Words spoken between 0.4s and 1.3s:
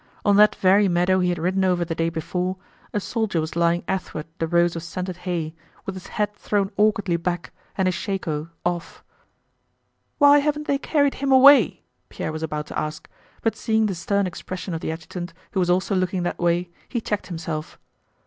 very meadow he